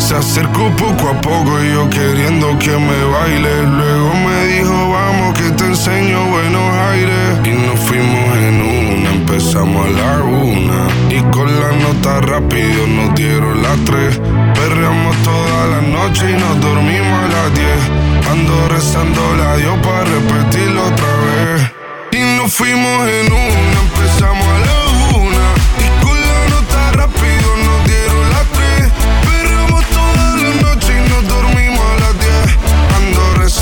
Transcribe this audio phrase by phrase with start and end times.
[0.00, 3.62] Se acercó poco a poco y yo queriendo que me baile.
[3.62, 7.38] Luego me dijo, vamos que te enseño buenos aires.
[7.44, 9.10] y nos fuimos en una.
[9.10, 14.20] Empezamos a la una y con la nota rápido nos dieron las tres.
[14.54, 18.30] Perreamos toda la noche y nos dormimos a las diez.
[18.32, 21.72] Ando rezando la Dios para repetirlo otra vez.
[22.12, 24.49] Y nos fuimos en una, empezamos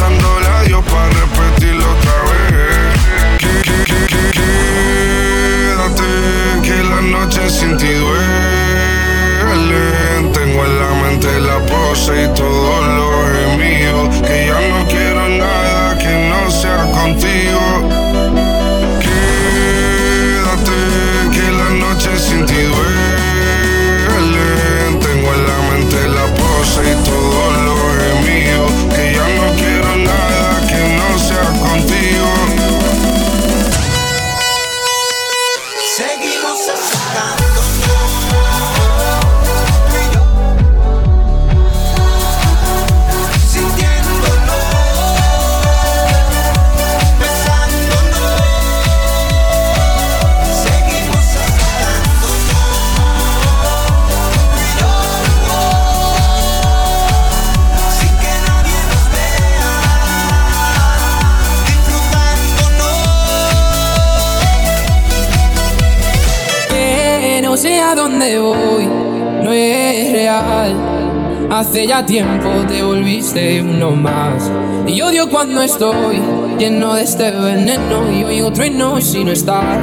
[0.00, 2.98] Ando rezando la para repetirlo otra vez.
[5.62, 6.10] Quédate,
[6.62, 8.22] que la noche sin ti duele.
[10.32, 12.87] Tengo en la mente la pose y todos
[67.88, 68.86] a dónde voy,
[69.42, 70.76] no es real.
[71.50, 74.50] Hace ya tiempo te volviste uno más.
[74.86, 76.20] Y odio cuando estoy
[76.58, 79.78] lleno de este veneno y oigo trueno si no estás.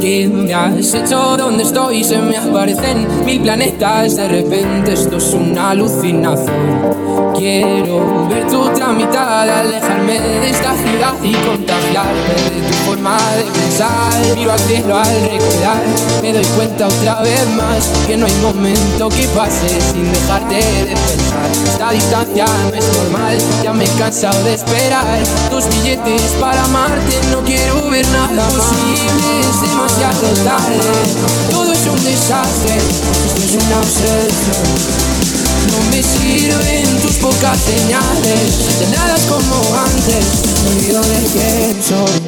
[0.00, 1.36] ¿Qué me has hecho?
[1.36, 2.02] ¿Dónde estoy?
[2.02, 4.16] Se me aparecen mil planetas.
[4.16, 7.01] De repente esto es una alucinación.
[7.34, 13.44] Quiero ver tu otra mitad, alejarme de esta ciudad y contagiarme de tu forma de
[13.44, 14.36] pensar.
[14.36, 15.82] Miro al cielo al recordar,
[16.22, 20.94] me doy cuenta otra vez más que no hay momento que pase sin dejarte de
[20.94, 21.50] pensar.
[21.64, 25.18] Esta distancia no es normal, ya me he cansado de esperar
[25.50, 27.18] tus billetes para amarte.
[27.30, 30.80] No quiero ver nada posible, es demasiado tarde.
[31.50, 35.31] Todo es un desastre, esto es una obsesión.
[35.70, 38.78] No me sirven tus pocas señales.
[38.80, 40.24] De nada es como antes
[40.64, 42.20] Me olvido de quién soy.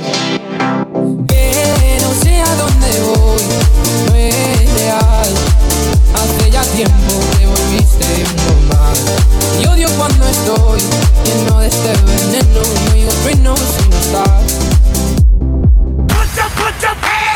[1.29, 3.43] Que no sé a dónde voy
[4.09, 5.35] No es real.
[6.15, 8.25] Hace ya tiempo que volviste
[8.69, 8.99] más
[9.61, 10.81] Y odio cuando estoy
[11.25, 12.63] Lleno de este veneno.
[12.95, 14.55] Y oigo truenos si no estás.
[16.09, 17.34] Put your, put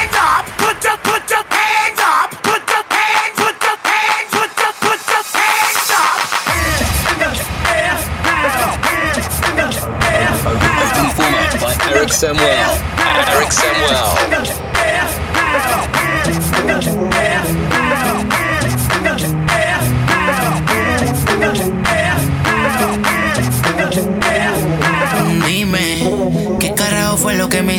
[13.26, 15.08] Eric Samuel.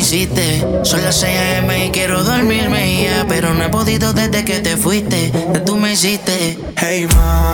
[0.00, 0.64] Hiciste?
[0.82, 1.86] Son las 6 a.m.
[1.86, 5.92] y quiero dormirme ya Pero no he podido desde que te fuiste Que tú me
[5.92, 7.52] hiciste Hey ma,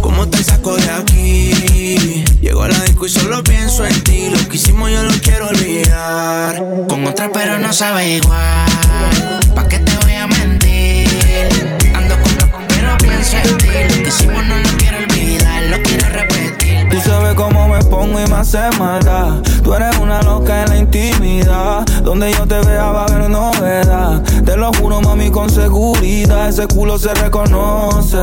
[0.00, 2.24] ¿cómo te saco de aquí?
[2.40, 4.30] Llego a la disco y solo pienso en ti.
[4.30, 6.56] Lo que hicimos yo lo quiero olvidar.
[6.88, 8.66] Con otra pero no sabe igual
[9.54, 11.08] ¿Pa' qué te voy a mentir?
[11.94, 13.89] Ando con loco pero pienso en ti
[17.40, 19.40] cómo me pongo y me hace maldad.
[19.64, 21.86] Tú eres una loca en la intimidad.
[22.02, 24.22] Donde yo te vea va a haber novedad.
[24.44, 26.48] Te lo juro, mami, con seguridad.
[26.48, 28.18] Ese culo se reconoce.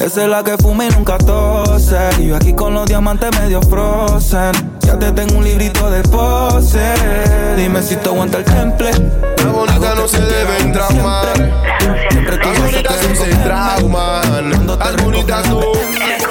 [0.00, 1.98] Esa es la que fuma y nunca tose.
[2.18, 4.52] Y yo aquí con los diamantes medio frozen.
[4.80, 6.94] Ya te tengo un librito de pose.
[7.56, 8.90] Dime si te aguanta el temple.
[9.44, 11.26] La bonita no se deben traumar.
[12.10, 14.78] Siempre tú Las bonitas no se trauman.
[14.78, 16.21] Las bonitas no.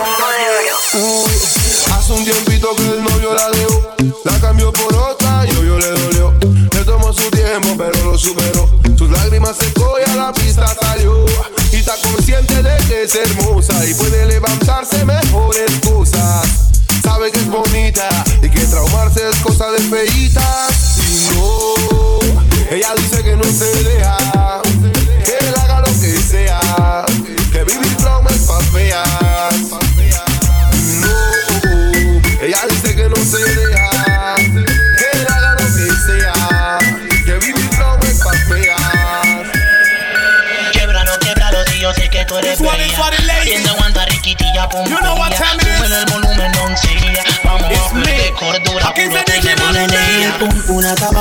[2.12, 3.96] Un tiempito que el novio la dejó.
[4.26, 6.34] La cambió por otra y obvio le dolió.
[6.74, 8.70] Le tomó su tiempo, pero lo superó.
[8.98, 11.26] Sus lágrimas secó y a la pista salió.
[11.72, 16.72] Y está consciente de que es hermosa y puede levantarse mejores cosas.
[17.02, 18.10] Sabe que es bonita
[18.42, 20.71] y que traumarse es cosa de feitas.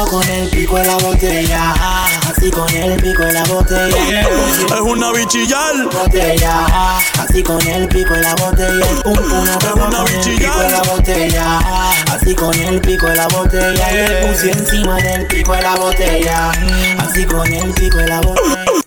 [0.06, 1.74] Con el pico de la botella.
[2.28, 4.20] Así con el pico de la botella.
[4.20, 5.74] Es una bichillar.
[5.92, 6.98] Botella.
[7.18, 8.86] Así con el pico de la botella.
[9.04, 10.38] Una tapa una con el bichillar.
[10.38, 11.58] pico de la botella.
[12.12, 13.92] Así con el pico de la botella.
[13.92, 16.50] Y el pussy encima del pico de la botella.
[16.98, 18.79] Así con el pico de la botella.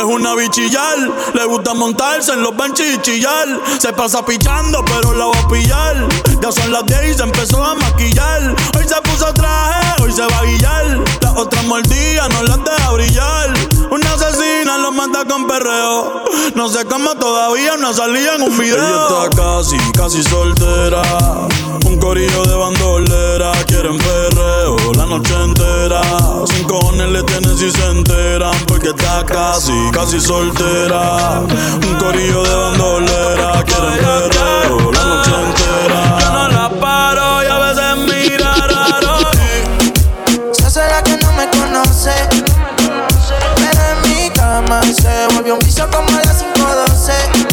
[0.00, 0.96] Es una bichillar,
[1.34, 3.46] le gusta montarse en los benches y chillar.
[3.78, 6.08] Se pasa pichando, pero la va a pillar.
[6.40, 8.56] Ya son las 10 y se empezó a maquillar.
[8.78, 11.04] Hoy se puso traje, hoy se va a guillar.
[11.20, 13.52] Las otras mordidas no las deja brillar.
[13.90, 16.24] Una asesina lo mata con perreo.
[16.54, 18.76] No sé cómo todavía no salía en un video.
[18.78, 21.02] Ella está casi, casi soltera.
[21.84, 23.52] Un corillo de bandolera.
[23.66, 26.00] Quieren perreo la noche entera.
[26.46, 28.54] Sin cojones le tienen si se enteran.
[28.66, 31.40] Porque está casi, casi soltera.
[31.40, 33.64] Un corillo de bandolera.
[33.64, 36.18] Quieren perreo la noche entera.
[36.20, 39.18] Yo no la paro y a veces mira raro.
[40.52, 42.12] Se hace la que no me conoce.
[43.56, 47.49] Pero en mi cama se volvió un vicio como a las 5.12.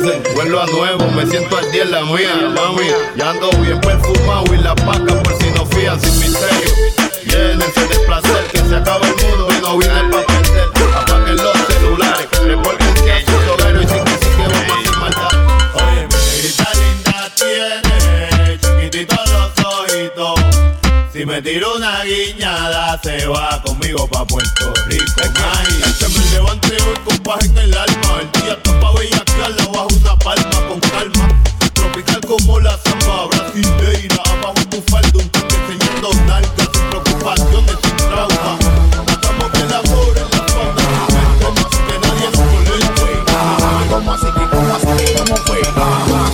[0.00, 0.34] que.
[0.34, 2.88] Vuelvo a nuevo, me siento al día en la mía, mami.
[3.16, 6.70] Ya ando bien perfumado y la paca por si no fían sin misterio.
[7.24, 10.68] Llénense de placer, que se acaba el mundo y no viene para perder.
[10.96, 15.32] Apaguen los celulares, repórtense a sus hogares y sí que sí que vamos a maldad.
[15.74, 20.40] Oye, mi negrita linda tiene chiquititos los ojitos.
[21.12, 25.04] Si me tiro una guiñada, se va conmigo pa' Puerto Rico.
[25.98, 28.20] Que levante hoy con paz en el alma.
[28.20, 31.28] El día está pa' bellaquearla bajo una palma con calma.
[31.74, 34.22] Tropical como la zamba brasileira.
[34.32, 38.58] Abajo tu falda, un toque enseñando nalgas sin preocupaciones, sin trauma.
[39.12, 40.84] Hagamos que el amor en la fauna.
[41.42, 43.10] Como así que nadie nos moleste.
[43.90, 45.60] Como así que, como así que, como fue.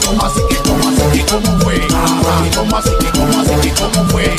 [0.04, 1.86] Como así que, como así que, como fue.
[2.54, 4.36] Como así que, como así que, como fue.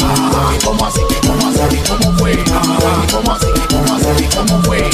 [0.64, 2.34] Como así que, como así que, como fue.
[3.12, 3.49] Como así
[4.40, 4.90] como fue.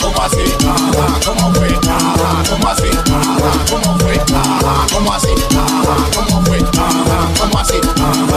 [0.00, 0.44] Como así,
[1.24, 1.68] como fue.
[2.50, 2.90] Como así,
[3.70, 4.20] como fue.
[4.92, 5.28] Como así,
[6.14, 6.58] como fue.
[7.38, 8.33] Como así, como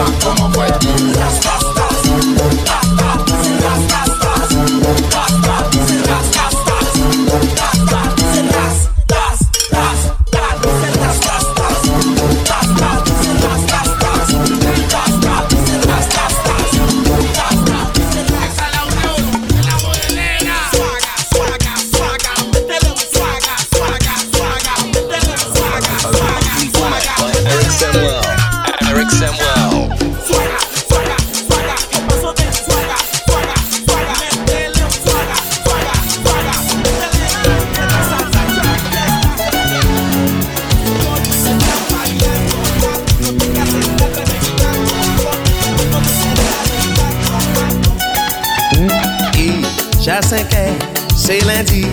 [50.08, 50.74] J'ai 5 heures,
[51.18, 51.86] c'est lundi,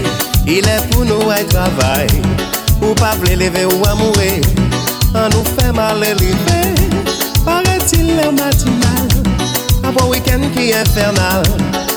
[0.46, 2.06] il est pour nous à travail.
[2.80, 4.40] Ou pas lever ou à mourir,
[5.12, 6.74] on nous fait mal lever.
[7.44, 9.08] Paraît-il le matinal,
[9.82, 11.42] un bon week-end qui est infernal.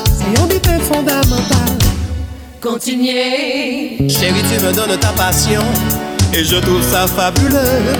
[0.05, 1.77] C'est un but fondamental.
[2.63, 4.09] Continuez.
[4.09, 5.61] Chérie, tu me donnes ta passion
[6.33, 7.93] et je trouve ça fabuleux.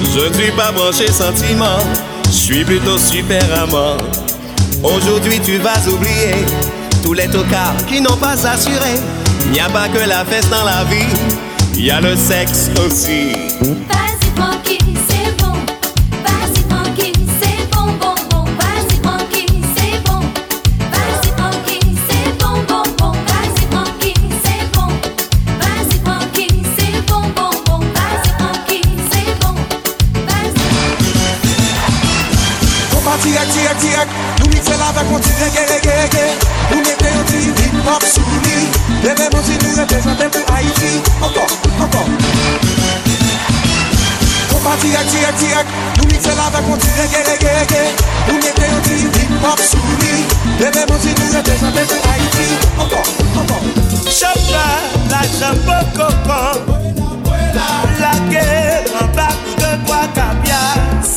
[0.00, 1.78] Je ne suis pas branché sentiment,
[2.26, 3.96] je suis plutôt super amant.
[4.82, 6.44] Aujourd'hui, tu vas oublier
[7.04, 8.98] tous les tocards qui n'ont pas assuré.
[9.46, 11.12] Il n'y a pas que la fête dans la vie,
[11.74, 13.36] il y a le sexe aussi.
[45.24, 45.66] direk direk
[45.96, 47.82] Nou mikse la vek konti rege rege rege
[48.28, 50.24] Nou mette yon ti hip hop sou li
[50.58, 52.48] Deme monsi nou rete sa dete Haiti
[52.84, 53.08] Ankon,
[53.40, 53.62] ankon
[54.10, 54.66] Chapa
[55.10, 56.82] la jambo kokon
[58.00, 61.13] La guerre en bas de bois caviar.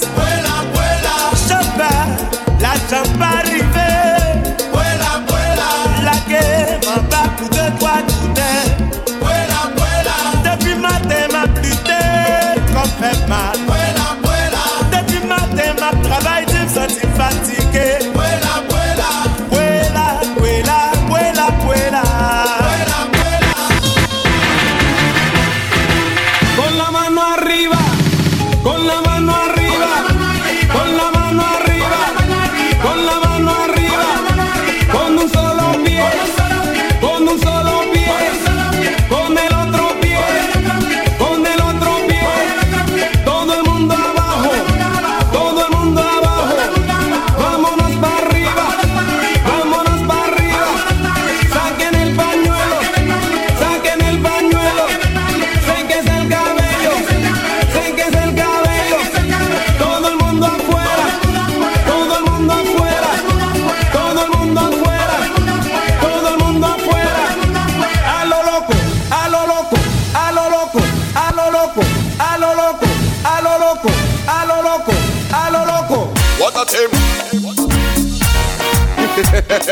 [79.47, 79.63] Así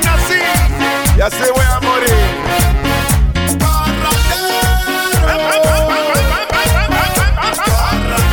[0.00, 0.40] nací
[1.16, 2.14] y así voy a morir.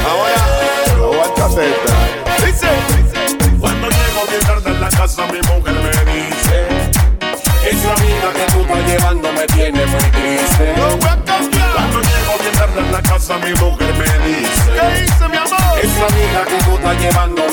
[0.06, 0.42] Ahora,
[0.98, 1.12] lo
[2.46, 2.70] Dice,
[3.60, 6.68] cuando llego bien tarde en la casa, mi mujer me dice:
[7.70, 10.74] Esa vida que tú estás llevando me tiene muy triste.
[10.78, 15.78] Cuando llego bien tarde en la casa, mi mujer me dice: ¿Qué hice, mi amor?
[15.78, 17.47] Esa vida que tú estás llevando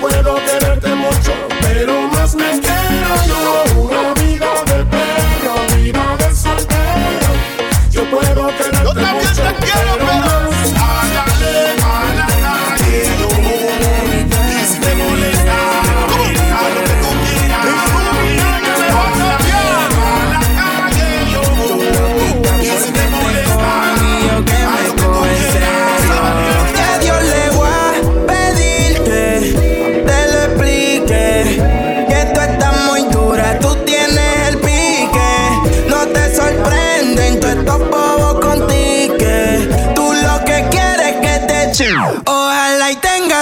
[0.00, 0.34] puedo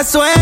[0.04, 0.41] suerte.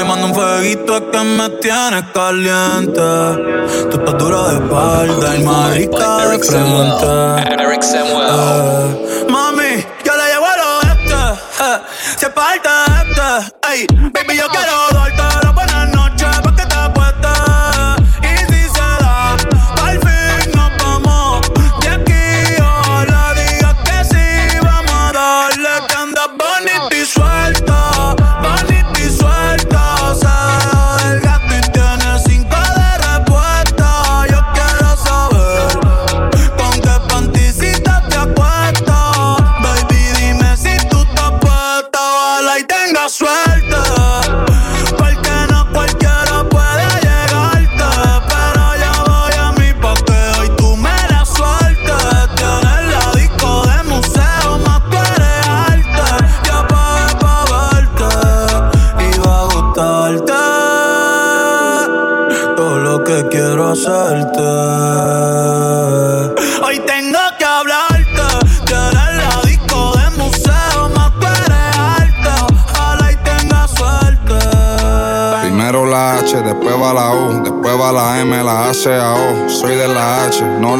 [0.00, 3.02] Te mando un fueguito es que me tienes caliente.
[3.90, 7.62] Tú estás dura de espalda y marica de frente.
[7.62, 8.26] Eric Samuel.
[8.30, 11.12] Eh, mami, yo le llevo a lo este.
[11.12, 11.78] Eh,
[12.16, 12.70] se parte
[13.02, 13.70] este.
[13.70, 15.29] Ey, baby, yo quiero darte.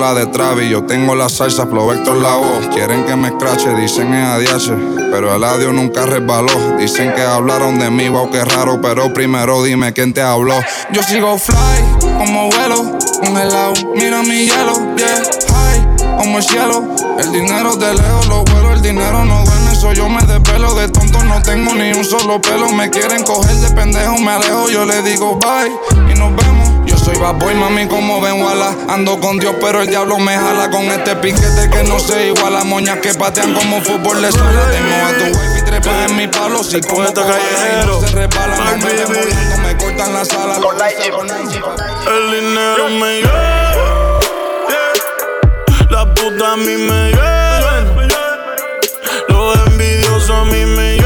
[0.01, 0.69] La de Travis.
[0.71, 2.67] Yo tengo la salsa, Flow Vector la voz.
[2.73, 5.11] Quieren que me escrache, dicen es ADH.
[5.11, 6.77] Pero el audio nunca resbaló.
[6.79, 8.81] Dicen que hablaron de mí, wow, qué raro.
[8.81, 10.55] Pero primero dime quién te habló.
[10.93, 13.75] Yo sigo fly, como vuelo, congelado.
[13.95, 16.83] Mira mi hielo, yeah, high, como el cielo.
[17.19, 19.75] El dinero de lejos, lo vuelo, el dinero no duerme.
[19.75, 22.71] Soy yo me despelo, de tonto no tengo ni un solo pelo.
[22.71, 24.71] Me quieren coger de pendejo, me alejo.
[24.71, 26.70] Yo le digo bye y nos vemos.
[27.11, 28.77] Soy bad boy, mami, como ven Walla.
[28.89, 32.63] Ando con Dios, pero el diablo me jala con este piquete que no se iguala.
[32.63, 34.71] Moñas que patean como fútbol de sala.
[34.71, 36.63] Tengo a tu wife y trepas en mi palo.
[36.63, 40.61] Si como callejero se resbalan, no me demorando, me cortan la sala.
[42.07, 44.21] El dinero me lleva,
[45.91, 48.09] la puta a mí me llevan,
[49.29, 51.00] los envidiosos a mí me.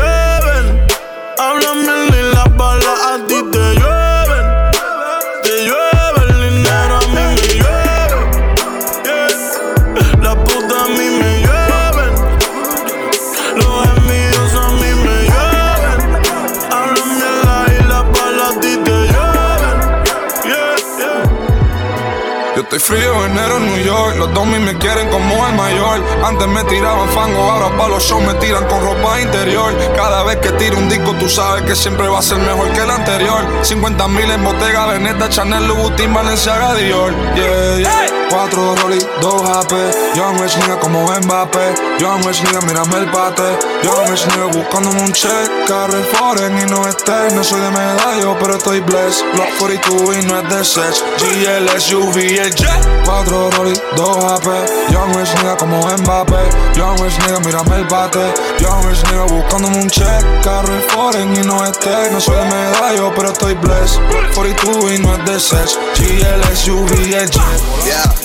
[24.17, 26.01] Los domis me quieren como el mayor.
[26.25, 29.73] Antes me tiraban fango, ahora pa' los shows me tiran con ropa interior.
[29.97, 32.81] Cada vez que tiro un disco, tú sabes que siempre va a ser mejor que
[32.81, 33.43] el anterior.
[33.63, 37.13] 50 mil en Bottega, Veneta, Chanel, Louboutin, Balenciaga, Dior.
[37.35, 38.14] Yeah.
[38.31, 39.73] Cuatro Rolly, dos AP.
[40.15, 41.75] Young Rich nigga como Mbappé.
[41.99, 43.59] Young Rich nigga, mírame el bate.
[43.83, 45.51] Young Rich nigga buscándome un check.
[45.67, 47.33] Carre foreign y no estés.
[47.35, 49.25] No soy de medallo, pero estoy blessed.
[49.35, 51.05] Block 42 y no es de sex.
[51.19, 53.05] GL, SUV, el jet.
[53.05, 54.47] Cuatro Rolly, dos AP.
[54.91, 56.49] Young Rich nigga como Mbappé.
[56.77, 58.35] Young Rich nigga, mírame el bate.
[58.59, 60.43] Young Rich nigga buscándome un check.
[60.43, 62.13] Carre foreign y no estés.
[62.13, 64.01] No soy de medallo, pero estoy blessed.
[64.09, 65.79] Block 42 y no es de sex.
[65.99, 67.85] GL, SUV, el jet.
[67.85, 68.24] Yeah.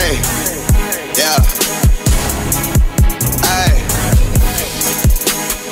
[0.00, 0.16] Hey,
[1.14, 1.36] yeah.
[3.44, 3.72] Hey,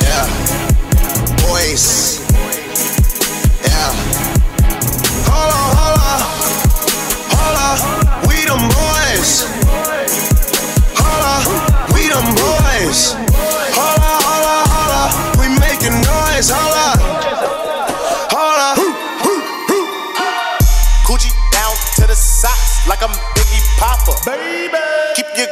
[0.04, 0.26] yeah.
[1.40, 2.20] Boys,
[3.64, 3.92] Yeah.
[5.24, 6.18] Holla, holla,
[7.32, 7.68] holla.
[8.28, 9.48] We boys.
[11.00, 11.34] Holla,
[11.94, 12.02] we
[12.36, 13.27] boys.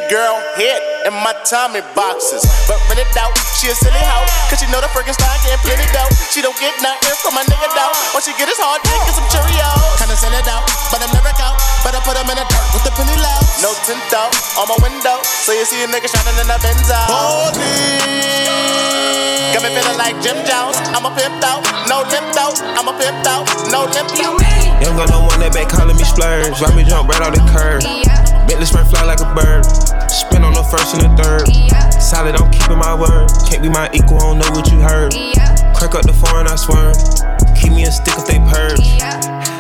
[0.09, 2.43] Girl head in my Tommy boxes.
[2.67, 4.27] But rent it out, she a silly hoe.
[4.51, 6.11] Cause she know the Frankenstein getting plenty dough.
[6.31, 7.93] She don't get nothing from my nigga though.
[8.15, 9.99] All she get is hard dick and some Cheerios.
[9.99, 11.59] Kinda send it out, but I'm never out.
[11.83, 13.41] Better put them in the dirt with the penny low.
[13.63, 15.19] No tint out on my window.
[15.43, 16.99] So you see a nigga shining in the Benzo.
[19.55, 20.77] Got me feeling like Jim Jones.
[20.95, 22.59] I'm a pimp out, no limp out.
[22.79, 24.39] I'm a pimp out, no limp out.
[24.83, 26.61] Young got no one that back calling me splurge.
[26.61, 27.81] Ride me jump right out the curb.
[28.47, 29.65] Bentley spring fly like a bird.
[30.11, 31.47] Spin on the first and the third.
[32.01, 33.31] Solid, I'm keeping my word.
[33.51, 35.13] Can't be my equal, I don't know what you heard.
[35.75, 36.93] Crack up the foreign, I swear.
[37.61, 39.56] Keep me a stick if they purge.